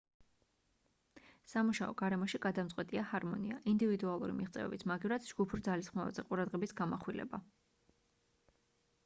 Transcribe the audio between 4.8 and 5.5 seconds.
მაგივრად